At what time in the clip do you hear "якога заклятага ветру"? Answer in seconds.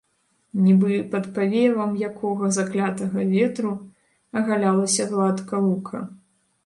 2.09-3.71